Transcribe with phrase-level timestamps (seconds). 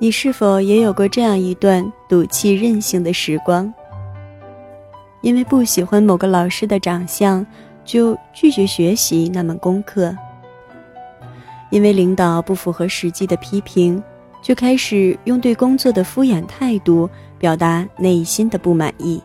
[0.00, 3.72] 你是否也有过这样一段赌气任性的时光？
[5.22, 7.44] 因为不喜欢某个老师的长相，
[7.84, 10.14] 就拒绝学习那门功课；
[11.70, 14.00] 因为领导不符合实际的批评，
[14.40, 19.20] 就开始用对工作的敷衍态度表达内心的不满意；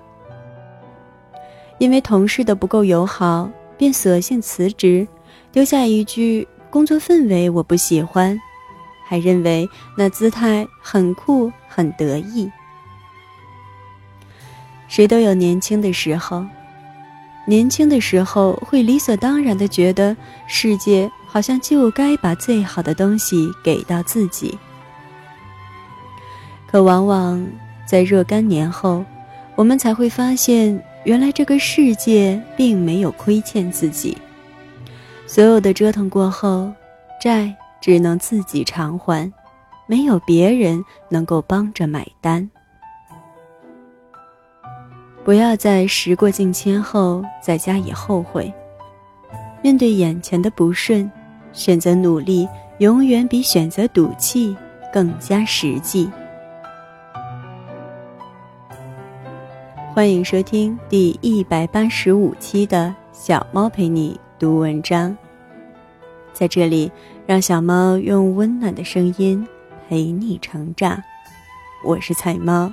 [1.78, 3.48] 因为同事的不够友好，
[3.78, 5.08] 便索性辞职，
[5.52, 8.35] 丢下一句“工作氛围我不喜欢”。
[9.13, 12.52] 还认为那姿态很酷很得意。
[14.88, 16.44] 谁都有年轻的时候，
[17.45, 24.57] 年轻的时候会理所当然的觉得世界好像就该把最好的东西给到自己。
[26.66, 27.45] 可往往
[27.85, 29.05] 在若干年后，
[29.54, 34.18] 我们才会发现，原来这个世界并没有亏欠自己。
[35.27, 36.73] 所有的折腾过后，
[37.21, 37.55] 债。
[37.84, 39.29] 只能自己偿还，
[39.87, 42.49] 没有别人能够帮着买单。
[45.21, 48.49] 不要在时过境迁后再加以后悔。
[49.61, 51.11] 面对眼前的不顺，
[51.51, 54.55] 选择努力永远比选择赌气
[54.93, 56.09] 更加实际。
[59.93, 65.13] 欢迎收听第一百八十五期的小猫陪你读文章，
[66.31, 66.89] 在这里。
[67.25, 69.47] 让小猫用温暖的声音
[69.88, 71.02] 陪你成长，
[71.81, 72.72] 我是彩猫。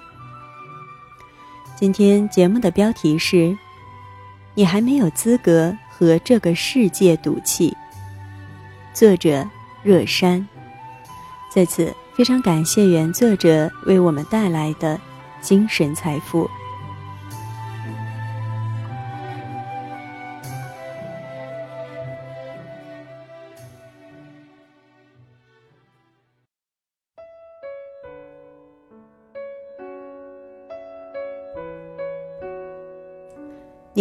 [1.77, 3.57] 今天节目的标题是：
[4.55, 7.77] 你还没有资格和这个世界赌气。
[8.93, 9.49] 作者
[9.85, 10.47] 热山，
[11.55, 15.01] 在此非常感谢原作者为我们带来的
[15.41, 16.51] 精神财富。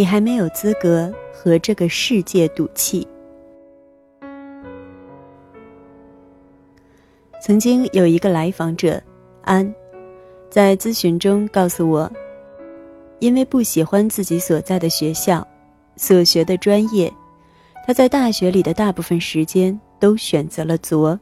[0.00, 3.06] 你还没有资格和这个世界赌气。
[7.42, 8.98] 曾经有一个来访者
[9.42, 9.74] 安，
[10.48, 12.10] 在咨询中告诉我，
[13.18, 15.46] 因为不喜欢自己所在的学校、
[15.96, 17.12] 所学的专业，
[17.86, 21.20] 他在大学里的大部分时间都选择了作。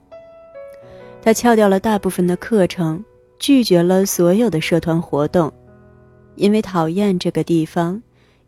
[1.21, 3.05] 他翘掉了大部分的课程，
[3.41, 5.53] 拒绝了所有的社团活动，
[6.37, 8.00] 因为讨厌这个地方。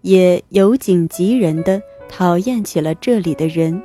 [0.02, 3.80] 也由景及人的讨厌起了这里的人。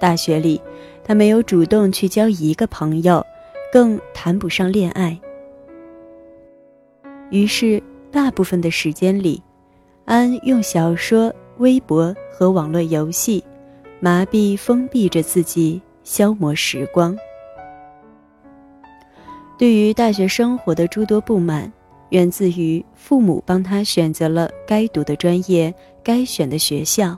[0.00, 0.60] 大学里，
[1.04, 3.24] 他没有主动去交一个朋友，
[3.72, 5.18] 更谈不上恋爱。
[7.30, 9.42] 于是，大部分的时间里，
[10.04, 13.42] 安用小说、微博和网络游戏
[14.00, 17.16] 麻痹、封闭着自己，消磨时光。
[19.56, 21.72] 对于大学生活的诸多不满。
[22.12, 27.16] 源自于父母帮他选择了该读的专业、该选的学校，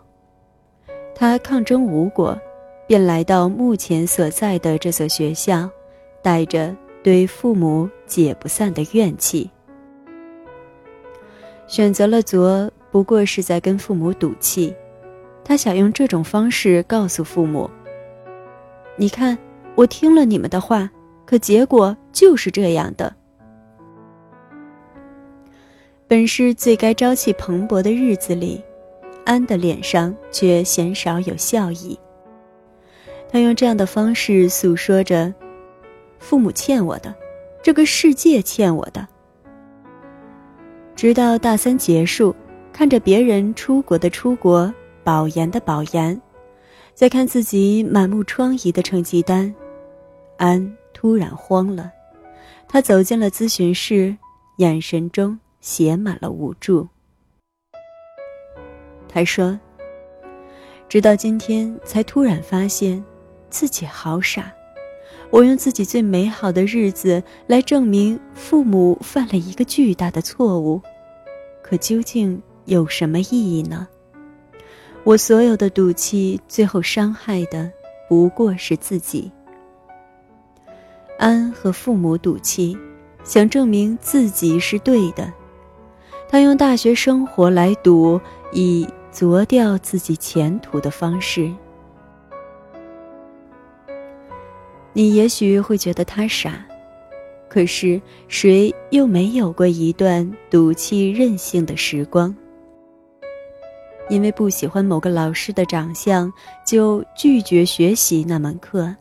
[1.16, 2.40] 他抗争无果，
[2.86, 5.68] 便来到目前所在的这所学校，
[6.22, 6.72] 带着
[7.02, 9.50] 对父母解不散的怨气。
[11.66, 14.72] 选择了左，不过是在跟父母赌气，
[15.42, 17.68] 他想用这种方式告诉父母
[18.94, 19.36] ：“你看，
[19.74, 20.88] 我听了你们的话，
[21.26, 23.12] 可结果就是这样的。”
[26.06, 28.62] 本是最该朝气蓬勃的日子里，
[29.24, 31.98] 安的脸上却鲜少有笑意。
[33.30, 35.32] 他用这样的方式诉说着
[36.20, 37.14] ：“父母欠我的，
[37.62, 39.08] 这个世界欠我的。”
[40.94, 42.36] 直到大三结束，
[42.70, 44.72] 看着别人出国的出国，
[45.02, 46.20] 保研的保研，
[46.92, 49.52] 再看自己满目疮痍的成绩单，
[50.36, 51.90] 安突然慌了。
[52.68, 54.14] 他走进了咨询室，
[54.58, 55.36] 眼神中。
[55.64, 56.86] 写满了无助。
[59.08, 59.58] 他说
[60.90, 63.02] ：“直到今天，才突然发现，
[63.48, 64.52] 自己好傻。
[65.30, 70.82] 我用自己最美好的日子来证明父母犯了一个巨大的错误，
[71.62, 73.88] 可究竟有什么意义呢？
[75.02, 77.72] 我所有的赌气，最后伤害的
[78.06, 79.32] 不过是自己。
[81.18, 82.76] 安和父母赌气，
[83.24, 85.32] 想证明自己是对的。”
[86.34, 88.20] 他用大学生活来赌，
[88.50, 91.48] 以啄掉自己前途的方式。
[94.92, 96.66] 你也许会觉得他傻，
[97.48, 102.34] 可是谁又没有过一段赌气任性的时光？
[104.08, 106.28] 因为不喜欢某个老师的长相，
[106.66, 108.92] 就拒绝学习那门课；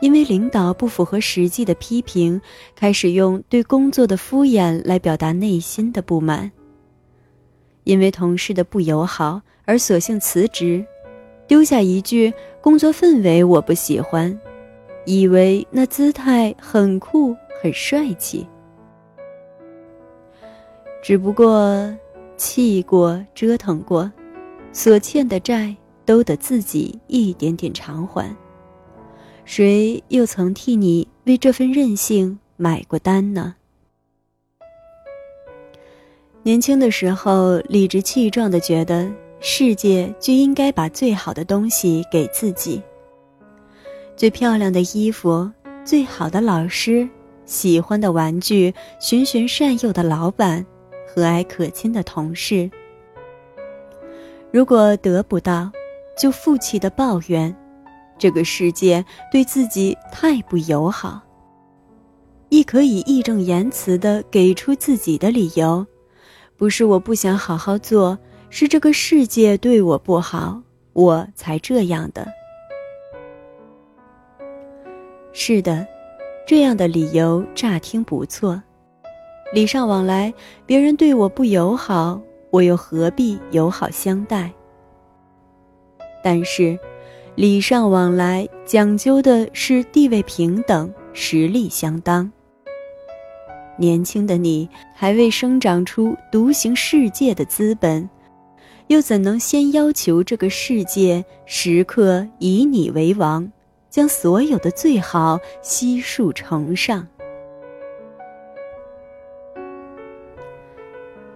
[0.00, 2.40] 因为领导不符合实际的批评，
[2.74, 6.50] 开始用对工作的敷衍来表达内心的不满。
[7.84, 10.84] 因为同事的不友好而索性辞职，
[11.46, 14.38] 丢下一句“工作氛围我不喜欢”，
[15.06, 18.46] 以为那姿态很酷很帅气。
[21.02, 21.90] 只不过，
[22.36, 24.10] 气过折腾过，
[24.72, 25.74] 所欠的债
[26.04, 28.34] 都得自己一点点偿还。
[29.52, 33.56] 谁又曾替你为这份任性买过单呢？
[36.44, 39.10] 年轻的时候，理直气壮的觉得
[39.40, 42.80] 世界就应该把最好的东西给自己。
[44.14, 45.50] 最漂亮的衣服，
[45.84, 47.08] 最好的老师，
[47.44, 50.64] 喜欢的玩具，循循善诱的老板，
[51.08, 52.70] 和蔼可亲的同事。
[54.52, 55.72] 如果得不到，
[56.16, 57.52] 就负气的抱怨。
[58.20, 59.02] 这个世界
[59.32, 61.22] 对自己太不友好，
[62.50, 65.86] 亦可以义正言辞地给出自己的理由，
[66.58, 68.18] 不是我不想好好做，
[68.50, 70.60] 是这个世界对我不好，
[70.92, 72.28] 我才这样的。
[75.32, 75.86] 是的，
[76.46, 78.62] 这样的理由乍听不错，
[79.54, 80.30] 礼尚往来，
[80.66, 82.20] 别人对我不友好，
[82.50, 84.52] 我又何必友好相待？
[86.22, 86.78] 但是。
[87.36, 92.30] 礼尚往来讲究的是地位平等、实力相当。
[93.78, 98.08] 年轻的你还未生长出独行世界的资本，
[98.88, 103.50] 又怎能先要求这个世界时刻以你为王，
[103.88, 107.06] 将所有的最好悉数呈上？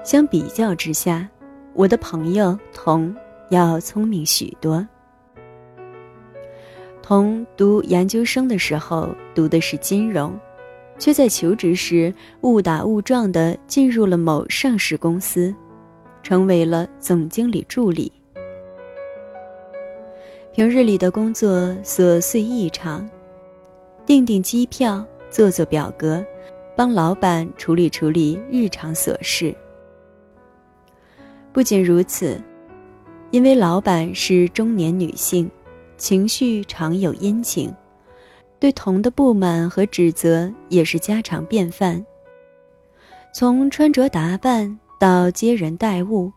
[0.02, 1.26] 相比较之下，
[1.72, 3.14] 我的朋友童
[3.48, 4.86] 要聪明许多。
[7.06, 10.34] 同读研究生的时候读的是金融，
[10.98, 12.10] 却在求职时
[12.40, 15.54] 误打误撞地进入了某上市公司，
[16.22, 18.10] 成为了总经理助理。
[20.54, 23.06] 平日里的工作琐碎异常，
[24.06, 26.24] 订订机票，做做表格，
[26.74, 29.54] 帮老板处理处理日常琐事。
[31.52, 32.40] 不仅如此，
[33.30, 35.50] 因为老板是中年女性。
[35.96, 37.72] 情绪常有阴晴，
[38.58, 42.04] 对同的不满和指责也是家常便饭。
[43.32, 46.32] 从穿着打扮到接人待物，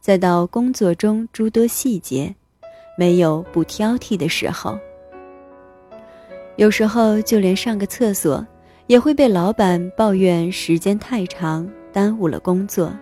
[0.00, 2.34] 再到工作中诸多细节，
[2.96, 4.78] 没有不挑剔的时候。
[6.56, 8.46] 有时候就连上个厕所，
[8.86, 12.92] 也会被老板抱怨时间太长，耽误了工作。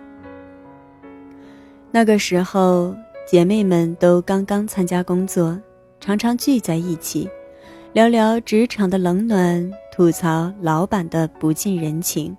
[1.91, 2.95] 那个时候，
[3.27, 5.59] 姐妹们都刚刚参加工作。
[5.99, 7.29] 常常聚在一起，
[7.91, 12.35] 聊聊职场的冷暖，吐槽老板的不近人情。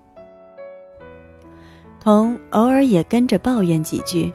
[2.01, 4.33] 童偶尔也跟着抱怨几句，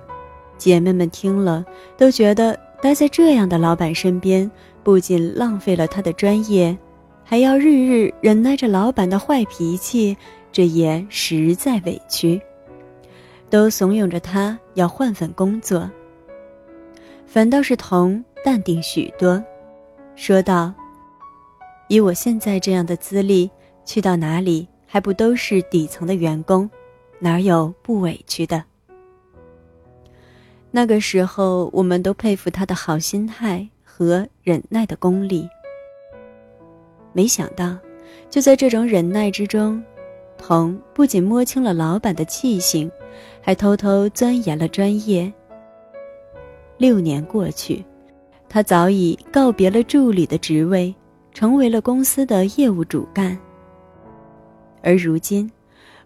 [0.57, 1.65] 姐妹们听了
[1.97, 4.49] 都觉得待在这样的老板身边，
[4.83, 6.77] 不仅浪费了他的专业，
[7.23, 10.15] 还要日日忍耐着老板的坏脾气，
[10.51, 12.39] 这也实在委屈，
[13.49, 15.89] 都怂恿着他要换份工作。
[17.25, 18.23] 反倒是童。
[18.45, 19.43] 淡定许多，
[20.15, 20.71] 说道
[21.89, 23.49] ：“以我现在这样的资历，
[23.83, 26.69] 去到哪里还不都是底层的员工，
[27.17, 28.63] 哪有不委屈的？”
[30.69, 35.49] 那个时候，我们都佩服他的好心态和忍耐的功力。
[37.13, 37.75] 没想到，
[38.29, 39.83] 就在这种忍耐之中，
[40.37, 42.91] 童不仅摸清了老板的气性，
[43.41, 45.33] 还偷偷钻研了专业。
[46.77, 47.83] 六年过去。
[48.55, 50.95] 他早已告别了助理的职位，
[51.33, 53.37] 成为了公司的业务主干。
[54.81, 55.51] 而如今，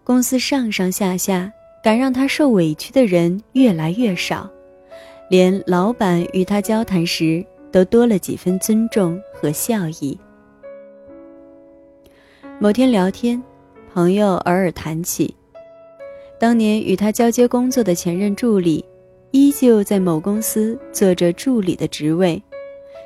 [0.02, 1.48] 公司上上下下
[1.80, 4.50] 敢让他受委屈的人越来越少，
[5.28, 10.18] 连老板与他交谈时都多了几分尊重和笑意。
[12.58, 13.40] 某天聊天，
[13.94, 15.32] 朋友偶尔谈起，
[16.36, 18.84] 当年与他交接工作的前任助理。
[19.32, 22.42] 依旧在某公司做着助理的职位，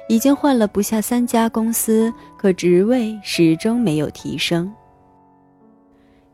[0.09, 4.73] 已经换了不下三家公司，可职位始终没有提升。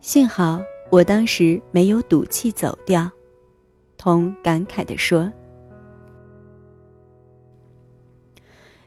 [0.00, 3.10] 幸好我当时没有赌气走掉，
[3.98, 5.30] 童感慨地说：“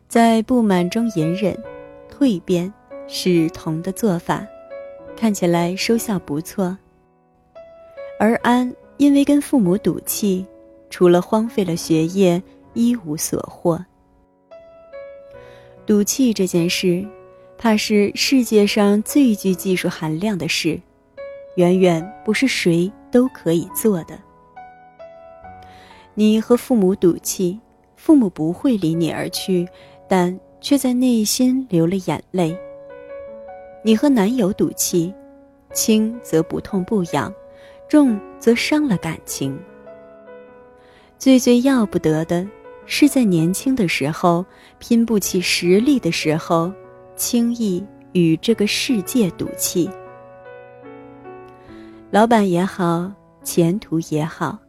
[0.07, 1.53] 在不满中隐忍、
[2.09, 2.73] 蜕变，
[3.07, 4.47] 是童的做法，
[5.17, 6.77] 看起来收效不错。
[8.19, 10.45] 而安因为跟父母赌气。”
[10.93, 12.39] 除了荒废了学业，
[12.75, 13.83] 一无所获。
[15.87, 17.03] 赌气这件事，
[17.57, 20.79] 怕是世界上最具技术含量的事，
[21.55, 24.19] 远远不是谁都可以做的。
[26.13, 27.59] 你和父母赌气，
[27.95, 29.67] 父母不会离你而去，
[30.07, 32.55] 但却在内心流了眼泪。
[33.83, 35.11] 你和男友赌气，
[35.73, 37.33] 轻则不痛不痒，
[37.89, 39.59] 重则伤了感情。
[41.23, 42.45] 最最要不得的，
[42.85, 44.45] 是在年轻的时候，
[44.77, 46.69] 拼不起实力的时候。
[47.15, 49.89] 轻易与这个世界赌气，
[52.11, 53.09] 老板也好，
[53.41, 54.59] 前途也好，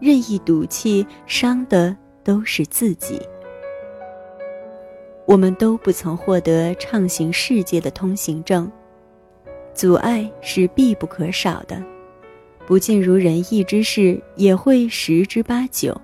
[0.00, 3.22] 任意赌气，伤的都是自己。
[5.24, 8.68] 我们都不曾获得畅行世界的通行证，
[9.72, 11.80] 阻碍是必不可少的，
[12.72, 15.94] 不尽如人意之事也会十之八九，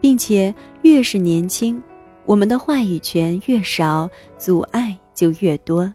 [0.00, 1.82] 并且越是年轻。
[2.24, 4.08] 我们的话语权越少，
[4.38, 5.92] 阻碍就越多。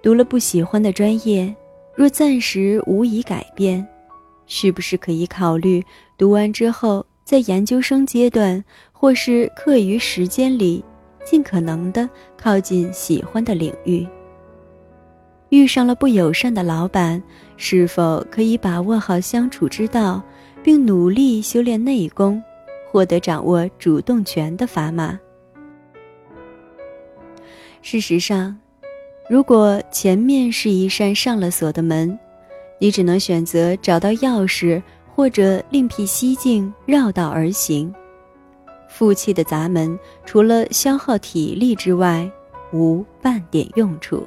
[0.00, 1.52] 读了不喜欢的专业，
[1.96, 3.84] 若暂时无以改变，
[4.46, 5.82] 是不是可以考虑
[6.16, 10.84] 读完之后，在研究生阶段或是课余时间里，
[11.24, 14.06] 尽可能的靠近喜欢的领域？
[15.54, 17.22] 遇上了不友善的老板，
[17.56, 20.20] 是否可以把握好相处之道，
[20.64, 22.42] 并努力修炼内功？
[22.90, 25.16] 获得掌握主动权的砝码。
[27.82, 28.58] 事实上，
[29.30, 32.18] 如果前面是一扇上了锁的门，
[32.80, 34.82] 你只能选择找到钥匙，
[35.14, 37.94] 或者另辟蹊径绕道而行。
[38.88, 42.28] 负气的闸门，除了消耗体力之外，
[42.72, 44.26] 无半点用处。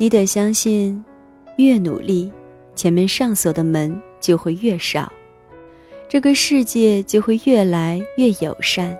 [0.00, 1.04] 你得相信，
[1.58, 2.32] 越努力，
[2.74, 5.12] 前面上锁的门就会越少。
[6.08, 8.96] 这个世界就会越来越友善，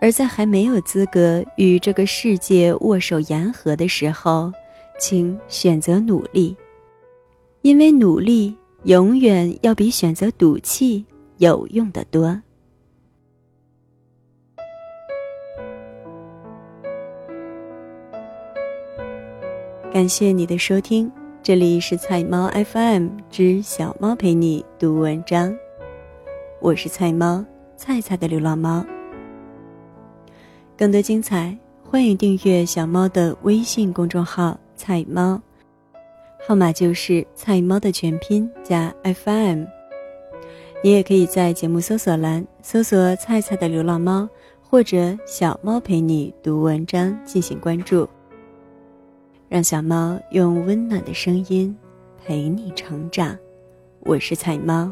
[0.00, 4.52] 而在还没有资格与这个世界握手言和的时候，
[5.00, 6.56] 请选择努力，
[7.62, 11.04] 因为努力永远要比选择赌气
[11.38, 12.40] 有用的多。
[19.92, 25.54] 感谢你的收听，这里是菜猫 FM 之小猫陪你读文章。
[26.60, 27.44] 我是菜猫，
[27.76, 28.82] 菜菜的流浪猫。
[30.78, 35.38] 更多精彩，欢迎订阅小猫的微信公众号“菜猫”，
[36.48, 39.64] 号码就是“菜猫”的全拼加 FM。
[40.82, 44.26] 你也可以在节目搜索栏搜索“菜菜的流浪猫”
[44.66, 48.08] 或者“小猫陪你读文章”进行关注，
[49.52, 51.76] 让小猫用温暖的声音
[52.24, 53.36] 陪你成长。
[54.00, 54.90] 我是彩猫。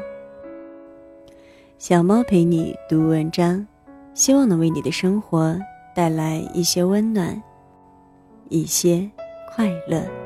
[1.79, 3.67] 小猫陪你读文章，
[4.13, 5.59] 希望能为你的生活
[5.95, 7.43] 带来一些温暖，
[8.51, 9.11] 一些
[9.57, 10.20] 快乐。